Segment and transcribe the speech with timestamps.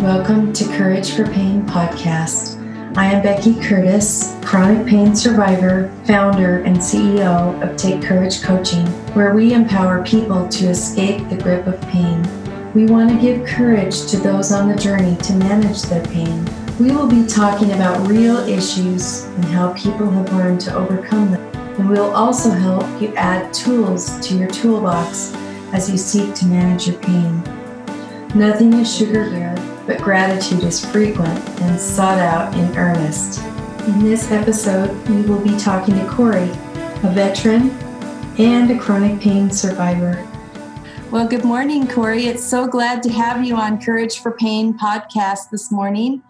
[0.00, 2.56] Welcome to Courage for Pain podcast.
[2.96, 9.34] I am Becky Curtis, chronic pain survivor, founder, and CEO of Take Courage Coaching, where
[9.34, 12.22] we empower people to escape the grip of pain.
[12.74, 16.48] We want to give courage to those on the journey to manage their pain.
[16.78, 21.56] We will be talking about real issues and how people have learned to overcome them.
[21.76, 25.34] And we'll also help you add tools to your toolbox
[25.72, 27.42] as you seek to manage your pain.
[28.36, 29.56] Nothing is sugar here
[29.88, 33.42] but gratitude is frequent and sought out in earnest.
[33.86, 36.50] In this episode, we will be talking to Corey,
[37.02, 37.70] a veteran
[38.38, 40.28] and a chronic pain survivor.
[41.10, 42.26] Well, good morning, Corey.
[42.26, 46.22] It's so glad to have you on Courage for Pain podcast this morning.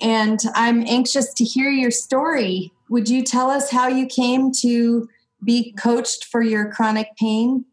[0.00, 2.72] And I'm anxious to hear your story.
[2.88, 5.08] Would you tell us how you came to
[5.44, 7.64] be coached for your chronic pain?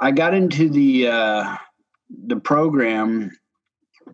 [0.00, 1.56] I got into the uh,
[2.26, 3.30] the program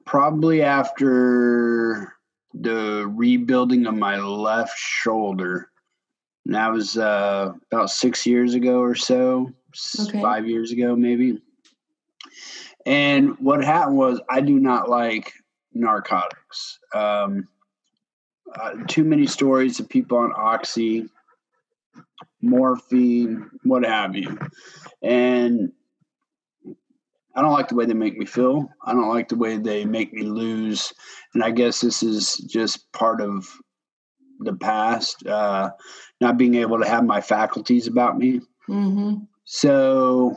[0.04, 2.14] probably after
[2.54, 5.70] the rebuilding of my left shoulder.
[6.44, 9.52] And that was uh, about six years ago or so,
[10.00, 10.20] okay.
[10.20, 11.40] five years ago, maybe.
[12.86, 15.32] And what happened was, I do not like
[15.74, 16.78] narcotics.
[16.94, 17.46] Um,
[18.58, 21.08] uh, too many stories of people on oxy,
[22.40, 24.38] morphine, what have you.
[25.02, 25.72] And
[27.34, 28.68] I don't like the way they make me feel.
[28.84, 30.92] I don't like the way they make me lose.
[31.34, 33.48] And I guess this is just part of
[34.40, 35.70] the past, uh,
[36.20, 38.40] not being able to have my faculties about me.
[38.68, 39.24] Mm-hmm.
[39.44, 40.36] So,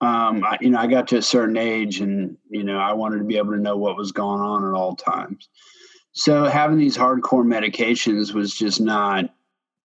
[0.00, 3.18] um, I, you know, I got to a certain age and, you know, I wanted
[3.18, 5.48] to be able to know what was going on at all times.
[6.12, 9.34] So having these hardcore medications was just not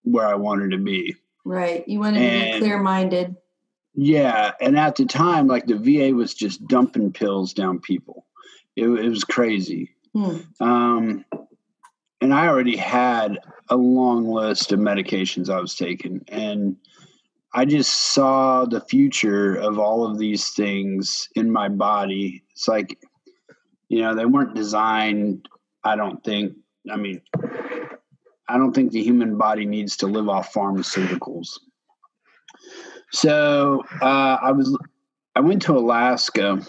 [0.04, 1.16] where I wanted to be.
[1.46, 1.88] Right.
[1.88, 3.36] You wanted and, to be clear minded.
[4.02, 8.26] Yeah, and at the time, like the VA was just dumping pills down people.
[8.78, 9.90] It, it was crazy.
[10.14, 10.38] Hmm.
[10.62, 11.26] Um,
[12.22, 16.78] and I already had a long list of medications I was taking, and
[17.54, 22.42] I just saw the future of all of these things in my body.
[22.52, 22.98] It's like,
[23.90, 25.50] you know, they weren't designed.
[25.84, 26.54] I don't think.
[26.90, 27.20] I mean,
[28.48, 31.50] I don't think the human body needs to live off pharmaceuticals.
[33.12, 34.78] So uh, I was
[35.36, 36.62] I went to Alaska.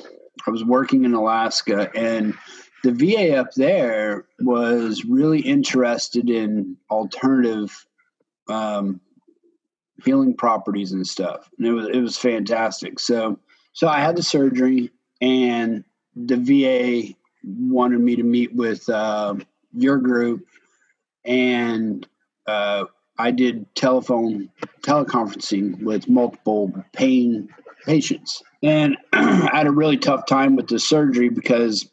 [0.46, 2.34] I was working in Alaska, and
[2.82, 7.86] the VA up there was really interested in alternative
[8.48, 9.00] um,
[10.04, 12.98] healing properties and stuff, and it was it was fantastic.
[12.98, 13.38] So
[13.72, 14.90] so I had the surgery,
[15.20, 15.84] and
[16.16, 17.14] the VA
[17.44, 19.34] wanted me to meet with uh,
[19.72, 20.46] your group,
[21.24, 22.06] and
[22.46, 22.84] uh,
[23.20, 24.48] I did telephone
[24.82, 27.48] teleconferencing with multiple pain
[27.84, 31.88] patients, and I had a really tough time with the surgery because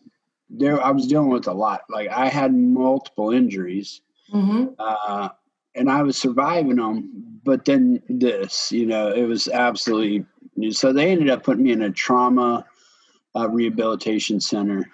[0.50, 1.82] there I was dealing with a lot.
[1.90, 4.02] Like I had multiple injuries,
[4.34, 4.68] mm-hmm.
[4.80, 5.30] uh,
[5.76, 7.40] and I was surviving them.
[7.44, 10.26] But then this, you know, it was absolutely.
[10.56, 10.72] New.
[10.72, 12.66] So they ended up putting me in a trauma
[13.36, 14.90] uh, rehabilitation center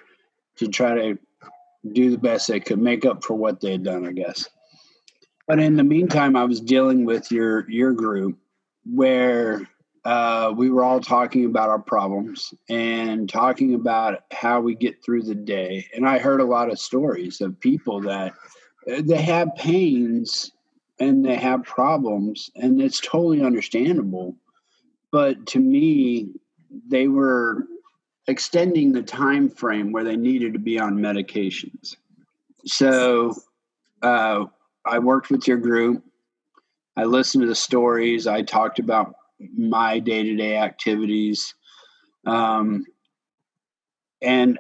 [0.58, 1.20] to try to
[1.92, 4.50] do the best they could, make up for what they had done, I guess.
[5.48, 8.38] But in the meantime, I was dealing with your your group
[8.86, 9.68] where
[10.06, 15.24] uh, we were all talking about our problems and talking about how we get through
[15.24, 15.88] the day.
[15.96, 18.34] And I heard a lot of stories of people that
[18.92, 20.52] uh, they have pains
[21.00, 24.36] and they have problems, and it's totally understandable.
[25.12, 26.30] But to me,
[26.88, 27.68] they were
[28.28, 31.96] extending the time frame where they needed to be on medications.
[32.66, 33.36] So
[34.02, 34.46] uh,
[34.86, 36.04] I worked with your group.
[36.98, 38.28] I listened to the stories.
[38.28, 39.16] I talked about
[39.58, 41.54] my day to day activities.
[42.26, 42.86] Um,
[44.22, 44.60] and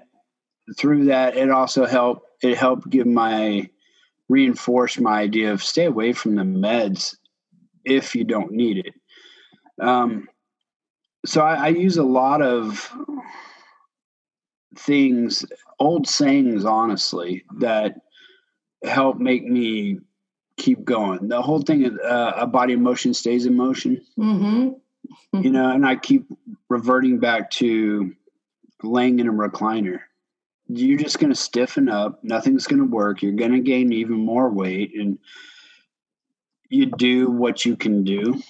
[0.77, 3.69] through that, it also helped, it helped give my,
[4.29, 7.15] reinforce my idea of stay away from the meds
[7.85, 8.93] if you don't need it.
[9.81, 10.27] Um,
[11.25, 12.91] so I, I use a lot of
[14.77, 15.45] things,
[15.79, 17.95] old sayings, honestly, that
[18.83, 19.99] help make me
[20.57, 21.27] keep going.
[21.27, 24.01] The whole thing is uh, a body in motion stays in motion.
[24.17, 25.41] Mm-hmm.
[25.41, 26.25] you know, and I keep
[26.69, 28.13] reverting back to
[28.81, 29.99] laying in a recliner.
[30.67, 32.23] You're just going to stiffen up.
[32.23, 33.21] Nothing's going to work.
[33.21, 35.19] You're going to gain even more weight, and
[36.69, 38.41] you do what you can do.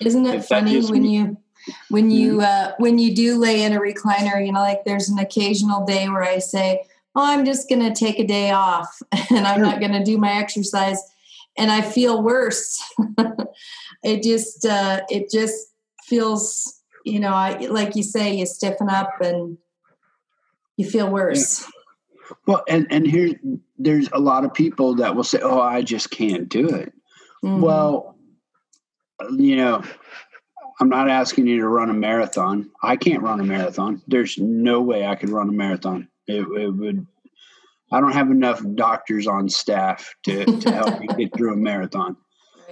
[0.00, 1.36] Isn't it funny when you
[1.88, 2.70] when you mm-hmm.
[2.70, 4.44] uh, when you do lay in a recliner?
[4.44, 6.84] You know, like there's an occasional day where I say,
[7.16, 10.18] "Oh, I'm just going to take a day off, and I'm not going to do
[10.18, 11.00] my exercise."
[11.56, 12.82] And I feel worse.
[14.02, 15.72] it just uh, it just
[16.04, 19.58] feels you know I like you say you stiffen up and
[20.76, 21.66] you feel worse.
[22.46, 23.38] Well, and and here
[23.78, 26.92] there's a lot of people that will say, "Oh, I just can't do it."
[27.44, 27.60] Mm-hmm.
[27.60, 28.16] Well,
[29.30, 29.82] you know,
[30.80, 32.70] I'm not asking you to run a marathon.
[32.82, 34.02] I can't run a marathon.
[34.08, 36.08] There's no way I could run a marathon.
[36.26, 37.06] It, it would.
[37.92, 42.16] I don't have enough doctors on staff to, to help me get through a marathon.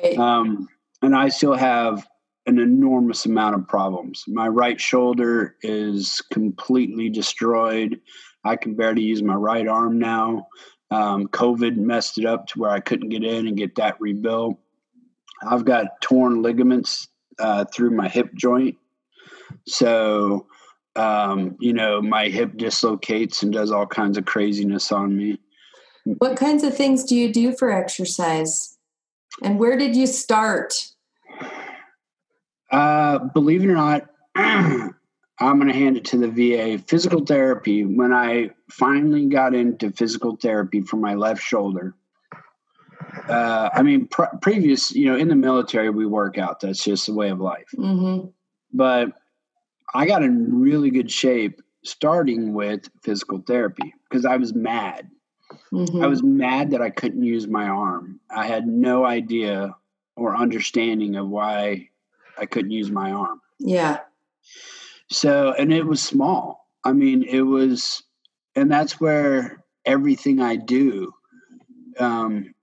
[0.02, 0.18] Right.
[0.18, 0.68] Um,
[1.02, 2.06] and I still have
[2.46, 4.24] an enormous amount of problems.
[4.26, 8.00] My right shoulder is completely destroyed.
[8.44, 10.48] I can barely use my right arm now.
[10.90, 14.58] Um, COVID messed it up to where I couldn't get in and get that rebuilt.
[15.42, 17.08] I've got torn ligaments
[17.38, 18.76] uh, through my hip joint.
[19.66, 20.46] So,
[20.96, 25.38] um, you know, my hip dislocates and does all kinds of craziness on me.
[26.04, 28.76] What kinds of things do you do for exercise?
[29.42, 30.74] And where did you start?
[32.70, 36.82] Uh, believe it or not, I'm going to hand it to the VA.
[36.86, 41.94] Physical therapy, when I finally got into physical therapy for my left shoulder,
[43.28, 46.60] uh, I mean, pr- previous, you know, in the military, we work out.
[46.60, 47.68] That's just the way of life.
[47.76, 48.28] Mm-hmm.
[48.72, 49.12] But
[49.94, 55.10] I got in really good shape starting with physical therapy because I was mad.
[55.72, 56.02] Mm-hmm.
[56.02, 58.20] I was mad that I couldn't use my arm.
[58.30, 59.74] I had no idea
[60.16, 61.88] or understanding of why
[62.38, 63.40] I couldn't use my arm.
[63.58, 63.98] Yeah.
[65.10, 66.68] So, and it was small.
[66.84, 68.02] I mean, it was,
[68.56, 71.12] and that's where everything I do
[71.98, 72.54] um,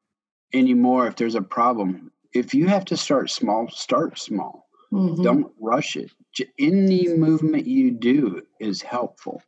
[0.53, 4.67] anymore, if there's a problem, if you have to start small, start small.
[4.91, 5.23] Mm-hmm.
[5.23, 6.11] Don't rush it.
[6.57, 9.41] Any movement you do is helpful.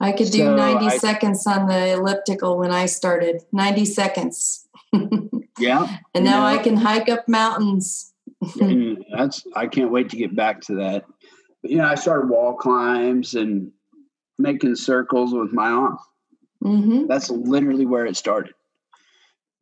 [0.00, 3.42] I could so do 90 I, seconds on the elliptical when I started.
[3.52, 4.68] 90 seconds.
[5.58, 5.98] yeah.
[6.14, 8.12] And now know, I can hike up mountains.
[9.12, 11.06] that's I can't wait to get back to that
[11.62, 13.72] But you know, I started wall climbs and
[14.38, 15.98] making circles with my arm.
[16.62, 17.06] Mm-hmm.
[17.06, 18.52] That's literally where it started.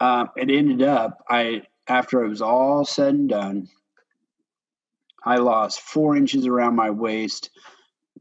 [0.01, 3.69] Um, it ended up, I after it was all said and done,
[5.25, 7.51] I lost four inches around my waist,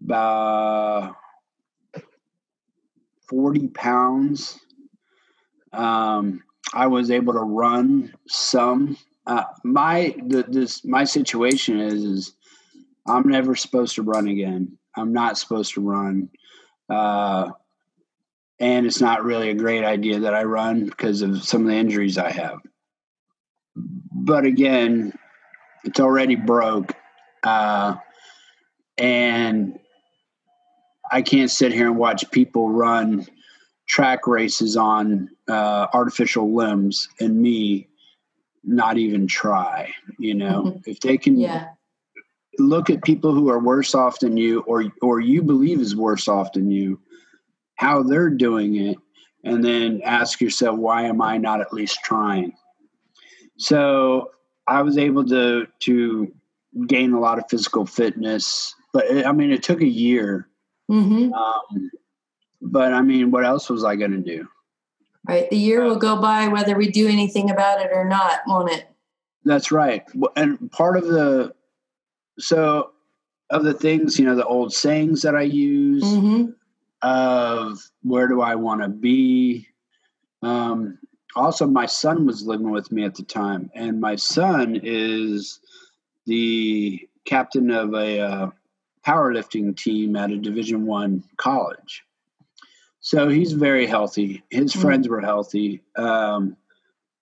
[0.03, 1.15] about
[3.27, 4.59] forty pounds.
[5.71, 8.97] Um, I was able to run some.
[9.25, 12.33] Uh, my the, this my situation is is
[13.07, 14.77] I'm never supposed to run again.
[14.95, 16.29] I'm not supposed to run.
[16.89, 17.51] Uh,
[18.59, 21.75] and it's not really a great idea that I run because of some of the
[21.75, 22.59] injuries I have.
[23.75, 25.13] But again,
[25.83, 26.93] it's already broke.
[27.43, 27.95] Uh,
[28.97, 29.77] and
[31.11, 33.25] I can't sit here and watch people run
[33.87, 37.87] track races on uh, artificial limbs and me
[38.63, 39.93] not even try.
[40.19, 40.89] You know, mm-hmm.
[40.89, 41.69] if they can yeah
[42.59, 46.27] look at people who are worse off than you or or you believe is worse
[46.27, 46.99] off than you
[47.75, 48.97] how they're doing it
[49.43, 52.53] and then ask yourself why am i not at least trying
[53.57, 54.29] so
[54.67, 56.31] i was able to to
[56.87, 60.47] gain a lot of physical fitness but it, i mean it took a year
[60.89, 61.33] mm-hmm.
[61.33, 61.91] um,
[62.61, 64.47] but i mean what else was i going to do
[65.27, 68.71] right the year will go by whether we do anything about it or not won't
[68.71, 68.87] it
[69.45, 70.03] that's right
[70.35, 71.53] and part of the
[72.39, 72.91] so
[73.49, 76.49] of the things you know the old sayings that i use mm-hmm.
[77.01, 79.67] of where do i want to be
[80.41, 80.99] um,
[81.35, 85.59] also my son was living with me at the time and my son is
[86.25, 88.49] the captain of a uh,
[89.05, 92.03] powerlifting team at a division one college.
[93.01, 94.43] So he's very healthy.
[94.49, 94.81] His mm-hmm.
[94.81, 95.81] friends were healthy.
[95.95, 96.55] Um,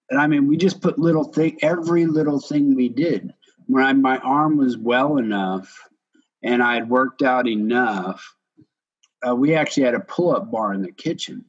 [0.09, 3.33] and i mean we just put little thing every little thing we did.
[3.67, 5.87] When I, my arm was well enough
[6.43, 8.35] and I had worked out enough,
[9.25, 11.45] uh, we actually had a pull up bar in the kitchen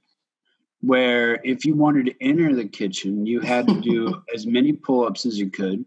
[0.83, 5.07] where if you wanted to enter the kitchen, you had to do as many pull
[5.07, 5.85] ups as you could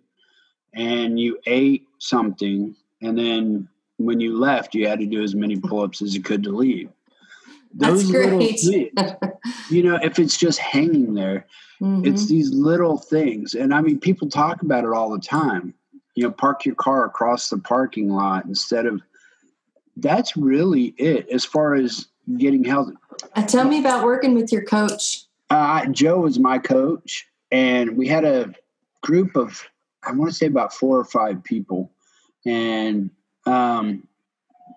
[0.73, 2.75] and you ate something.
[3.01, 6.21] And then when you left, you had to do as many pull ups as you
[6.21, 6.89] could to leave.
[7.77, 8.63] Those little things,
[9.69, 11.45] you know, if it's just hanging there,
[11.81, 12.05] mm-hmm.
[12.05, 13.53] it's these little things.
[13.53, 15.73] And I mean, people talk about it all the time
[16.15, 19.01] you know park your car across the parking lot instead of
[19.97, 22.93] that's really it as far as getting healthy
[23.35, 25.25] uh, tell me about working with your coach.
[25.49, 28.53] Uh, joe was my coach and we had a
[29.03, 29.63] group of
[30.03, 31.91] i want to say about four or five people.
[32.47, 33.09] And
[33.47, 34.07] um,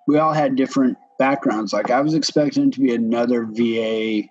[0.07, 1.73] we all had different backgrounds.
[1.73, 4.23] Like i was expecting to be another va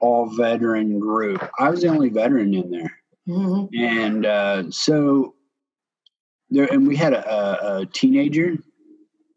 [0.00, 1.48] all veteran group.
[1.58, 2.98] I was the only veteran in there.
[3.28, 3.78] Mm-hmm.
[3.78, 5.34] and uh, so
[6.50, 8.56] there, and we had a, a teenager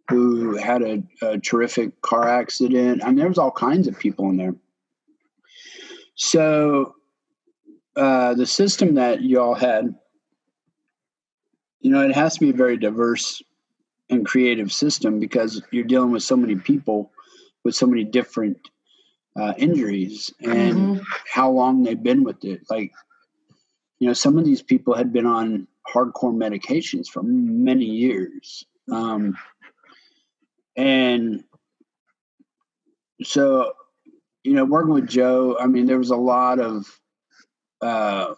[0.10, 3.04] who had a, a, terrific car accident.
[3.04, 4.56] I mean, there was all kinds of people in there.
[6.16, 6.96] So
[7.96, 9.96] uh, the system that y'all had,
[11.82, 13.42] you know, it has to be a very diverse
[14.10, 17.12] and creative system because you're dealing with so many people
[17.64, 18.58] with so many different
[19.36, 21.04] uh, injuries and mm-hmm.
[21.32, 22.62] how long they've been with it.
[22.70, 22.92] Like,
[24.00, 28.66] you know, some of these people had been on hardcore medications for many years.
[28.92, 29.36] Um,
[30.76, 31.44] and
[33.24, 33.74] so,
[34.44, 36.86] you know, working with Joe, I mean, there was a lot of
[37.82, 38.36] uh,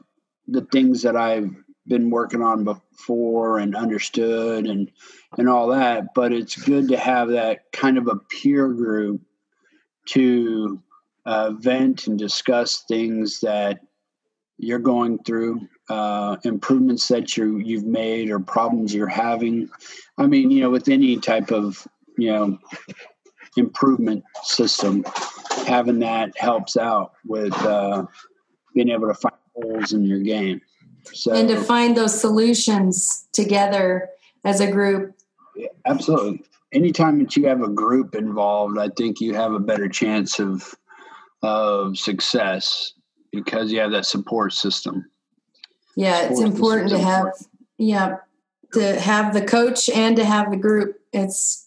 [0.47, 1.55] the things that I've
[1.87, 4.91] been working on before and understood and
[5.37, 9.21] and all that but it's good to have that kind of a peer group
[10.05, 10.81] to
[11.25, 13.79] uh, vent and discuss things that
[14.57, 19.69] you're going through uh, improvements that you you've made or problems you're having.
[20.17, 21.87] I mean you know with any type of
[22.17, 22.57] you know
[23.55, 25.03] improvement system
[25.65, 28.05] having that helps out with uh,
[28.73, 30.61] being able to find holes in your game
[31.13, 34.09] so, and to find those solutions together
[34.43, 35.15] as a group.
[35.85, 36.43] Absolutely.
[36.73, 40.75] Anytime that you have a group involved, I think you have a better chance of
[41.43, 42.93] of success
[43.31, 45.09] because you have that support system.
[45.95, 47.27] Yeah, support it's important to have
[47.77, 48.17] yeah
[48.73, 50.99] to have the coach and to have the group.
[51.13, 51.66] It's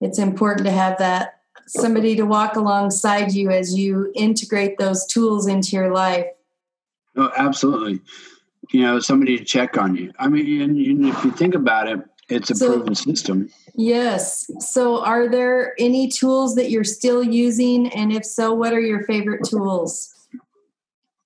[0.00, 1.36] it's important to have that
[1.66, 6.26] somebody to walk alongside you as you integrate those tools into your life.
[7.16, 8.00] Oh, absolutely.
[8.72, 10.12] You know somebody to check on you.
[10.18, 13.48] I mean and, if you think about it it's a so, proven system.
[13.74, 14.50] Yes.
[14.58, 17.88] So are there any tools that you're still using?
[17.88, 20.12] And if so what are your favorite tools?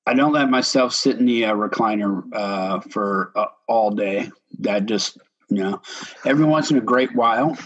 [0.07, 4.31] I don't let myself sit in the uh, recliner uh, for uh, all day.
[4.59, 5.81] That just you know
[6.27, 7.57] every once in a great while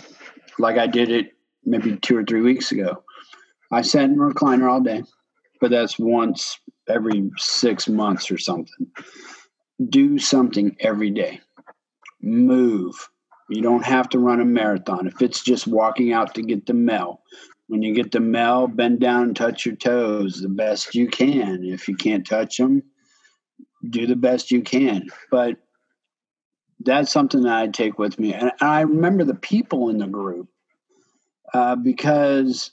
[0.58, 1.32] like i did it
[1.64, 3.02] maybe two or three weeks ago
[3.72, 5.02] i sat in a recliner all day
[5.60, 6.58] but that's once
[6.88, 8.90] every six months or something
[9.88, 11.40] do something every day.
[12.22, 12.94] Move.
[13.50, 15.06] You don't have to run a marathon.
[15.06, 17.20] If it's just walking out to get the mail,
[17.66, 21.64] when you get the mail, bend down and touch your toes the best you can.
[21.64, 22.82] If you can't touch them,
[23.88, 25.08] do the best you can.
[25.30, 25.56] But
[26.84, 28.34] that's something that I take with me.
[28.34, 30.48] And I remember the people in the group
[31.52, 32.70] uh, because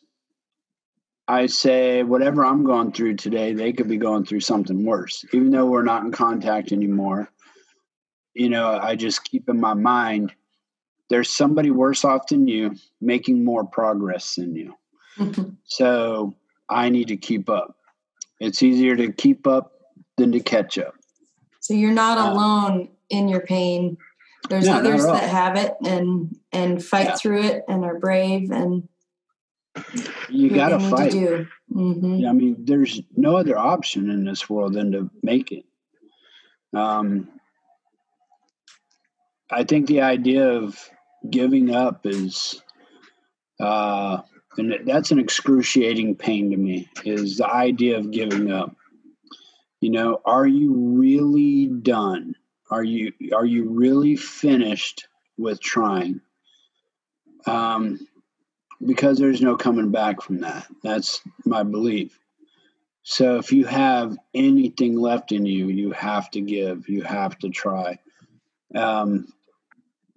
[1.27, 5.24] I say whatever I'm going through today, they could be going through something worse.
[5.34, 7.30] Even though we're not in contact anymore,
[8.34, 10.34] you know, I just keep in my mind
[11.10, 14.75] there's somebody worse off than you making more progress than you.
[15.18, 15.50] Mm-hmm.
[15.65, 16.36] So
[16.70, 17.77] I need to keep up.
[18.39, 19.74] It's easier to keep up
[20.18, 20.96] than to catch up.
[21.60, 23.98] So you're not uh, alone in your pain.
[24.50, 27.15] There's no, others that have it and and fight yeah.
[27.15, 28.88] through it and are brave and
[30.30, 31.13] you got to fight.
[31.13, 32.25] Mm-hmm.
[32.27, 35.65] I mean, there's no other option in this world than to make it.
[36.74, 37.30] Um,
[39.50, 40.77] I think the idea of
[41.30, 42.62] giving up is,
[43.60, 44.22] uh,
[44.58, 46.89] and that's an excruciating pain to me.
[47.06, 48.75] Is the idea of giving up?
[49.80, 52.36] You know, are you really done?
[52.72, 56.22] Are you are you really finished with trying?
[57.46, 58.00] Um,
[58.84, 60.66] because there's no coming back from that.
[60.82, 62.18] That's my belief.
[63.04, 67.50] So if you have anything left in you, you have to give, you have to
[67.50, 68.00] try.
[68.75, 69.28] Um,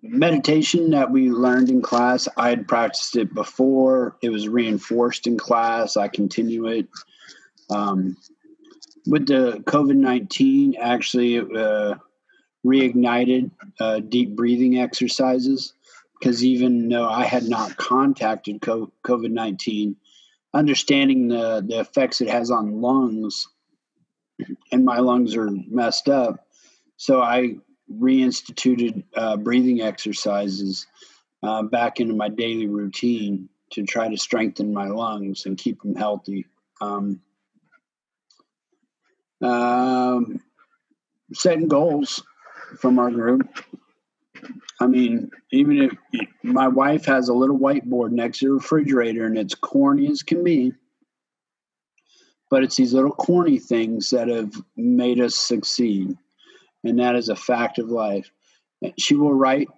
[0.02, 4.16] meditation that we learned in class, I had practiced it before.
[4.22, 5.96] It was reinforced in class.
[5.96, 6.86] I continue it.
[7.70, 8.16] Um,
[9.06, 11.94] with the COVID 19, actually, uh,
[12.64, 15.74] reignited uh, deep breathing exercises
[16.18, 19.96] because even though I had not contacted COVID 19,
[20.54, 23.48] understanding the, the effects it has on lungs,
[24.72, 26.46] and my lungs are messed up.
[26.96, 27.56] So I
[27.92, 30.86] reinstituted uh, breathing exercises
[31.42, 35.94] uh, back into my daily routine to try to strengthen my lungs and keep them
[35.94, 36.46] healthy.
[36.80, 37.20] Um,
[39.42, 40.40] um,
[41.34, 42.22] setting goals
[42.78, 43.48] from our group
[44.80, 49.38] I mean, even if my wife has a little whiteboard next to the refrigerator and
[49.38, 50.72] it's corny as can be,
[52.50, 56.16] but it's these little corny things that have made us succeed.
[56.82, 58.30] And that is a fact of life.
[58.98, 59.68] She will write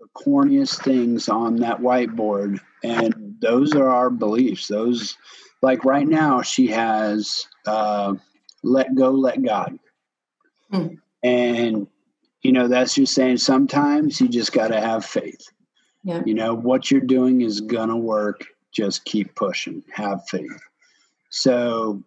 [0.00, 2.58] the corniest things on that whiteboard.
[2.82, 4.66] And those are our beliefs.
[4.66, 5.16] Those,
[5.62, 8.14] like right now, she has uh,
[8.62, 9.78] let go, let God.
[10.70, 10.86] Hmm.
[11.22, 11.86] And
[12.46, 15.48] you know, that's just saying sometimes you just got to have faith.
[16.04, 16.22] Yeah.
[16.24, 18.44] You know, what you're doing is going to work.
[18.72, 20.60] Just keep pushing, have faith.
[21.28, 22.04] So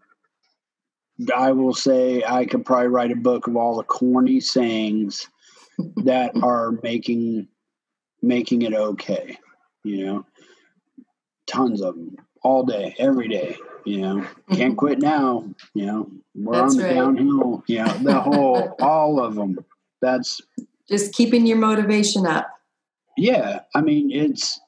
[1.35, 5.27] I will say I could probably write a book of all the corny sayings
[6.05, 7.49] that are making
[8.21, 9.37] making it okay.
[9.83, 10.25] You know,
[11.47, 13.57] tons of them all day, every day.
[13.83, 15.49] You know, can't quit now.
[15.73, 16.93] You know, we're That's on the right.
[16.93, 17.63] downhill.
[17.67, 19.59] You know, the whole, all of them.
[20.01, 20.41] That's
[20.87, 22.49] just keeping your motivation up.
[23.17, 24.59] Yeah, I mean, it's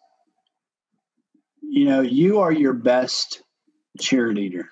[1.61, 3.43] you know, you are your best
[3.99, 4.65] cheerleader.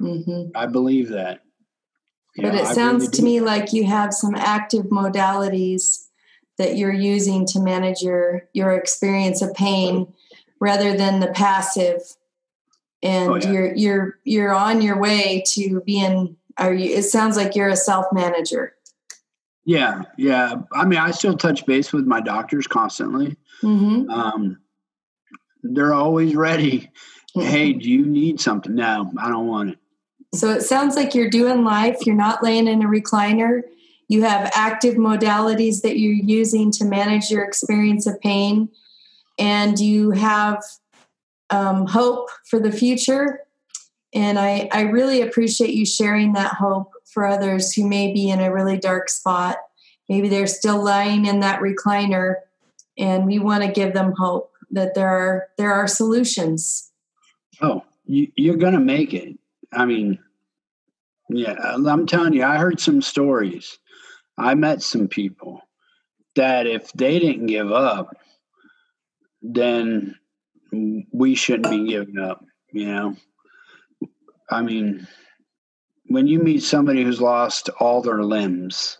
[0.00, 0.50] Mm-hmm.
[0.54, 1.40] I believe that.
[2.36, 6.06] You but know, it sounds really to me like you have some active modalities
[6.58, 10.12] that you're using to manage your your experience of pain
[10.60, 12.02] rather than the passive
[13.02, 13.50] and oh, yeah.
[13.50, 17.76] you're you're you're on your way to being are you it sounds like you're a
[17.76, 18.74] self manager
[19.68, 20.54] yeah yeah.
[20.72, 23.36] I mean i still touch base with my doctors constantly.
[23.62, 24.08] Mm-hmm.
[24.10, 24.58] um,
[25.62, 26.90] they're always ready.
[27.36, 27.40] Mm-hmm.
[27.42, 28.74] hey do you need something?
[28.74, 29.78] No i don't want it.
[30.34, 31.98] So it sounds like you're doing life.
[32.04, 33.62] You're not laying in a recliner.
[34.08, 38.70] You have active modalities that you're using to manage your experience of pain.
[39.38, 40.62] And you have
[41.50, 43.40] um, hope for the future.
[44.14, 48.40] And I, I really appreciate you sharing that hope for others who may be in
[48.40, 49.58] a really dark spot.
[50.08, 52.36] Maybe they're still lying in that recliner,
[52.96, 56.90] and we want to give them hope that there are there are solutions.
[57.60, 59.38] Oh, you, you're to make it.
[59.72, 60.18] I mean,
[61.28, 63.78] yeah, I'm telling you, I heard some stories.
[64.38, 65.60] I met some people
[66.36, 68.16] that if they didn't give up,
[69.42, 70.14] then
[71.12, 73.16] we shouldn't be giving up, you know?
[74.50, 75.06] I mean,
[76.06, 78.98] when you meet somebody who's lost all their limbs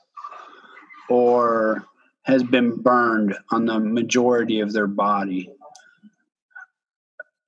[1.09, 1.85] or
[2.25, 5.50] has been burned on the majority of their body,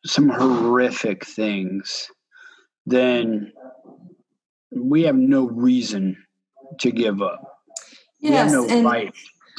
[0.06, 2.10] some horrific things,
[2.86, 3.52] then
[4.70, 6.16] we have no reason
[6.78, 7.58] to give up.
[8.20, 9.14] Yes, no and right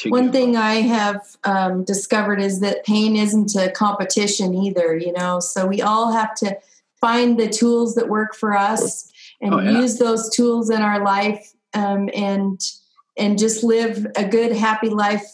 [0.10, 5.40] one thing I have um, discovered is that pain isn't a competition either, you know,
[5.40, 6.58] so we all have to
[7.02, 9.12] find the tools that work for us
[9.42, 9.72] and oh, yeah.
[9.72, 12.62] use those tools in our life um, and
[13.18, 15.26] and just live a good happy life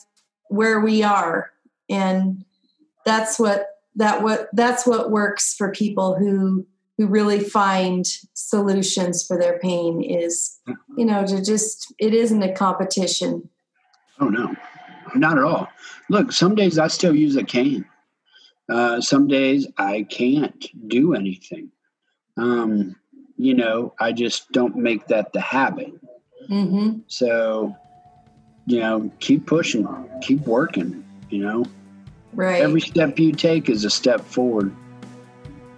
[0.49, 1.51] where we are
[1.89, 2.43] and
[3.05, 6.65] that's what that what that's what works for people who
[6.97, 10.59] who really find solutions for their pain is
[10.97, 13.47] you know to just it isn't a competition
[14.19, 14.55] Oh no,
[15.15, 15.67] not at all.
[16.09, 17.85] Look, some days I still use a cane.
[18.69, 21.71] Uh, some days I can't do anything.
[22.35, 22.95] Um,
[23.37, 25.93] you know, I just don't make that the habit.
[26.49, 26.99] Mm-hmm.
[27.07, 27.75] So,
[28.65, 29.87] you know, keep pushing,
[30.21, 31.03] keep working.
[31.29, 31.65] You know,
[32.33, 32.61] right.
[32.61, 34.73] Every step you take is a step forward.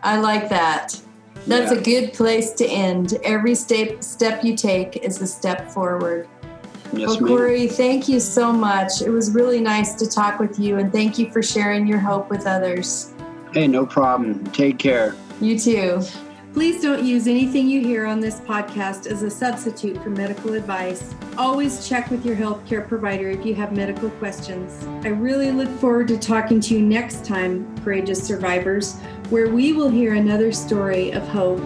[0.03, 0.99] I like that.
[1.47, 1.79] That's yeah.
[1.79, 3.17] a good place to end.
[3.23, 6.27] Every step step you take is a step forward.
[6.93, 9.01] Yes, well, Corey, thank you so much.
[9.01, 12.29] It was really nice to talk with you, and thank you for sharing your hope
[12.29, 13.13] with others.
[13.53, 14.43] Hey, no problem.
[14.51, 15.15] Take care.
[15.41, 16.01] You too.
[16.53, 21.13] Please don't use anything you hear on this podcast as a substitute for medical advice.
[21.37, 24.83] Always check with your healthcare provider if you have medical questions.
[25.05, 28.99] I really look forward to talking to you next time, Courageous Survivors,
[29.29, 31.61] where we will hear another story of hope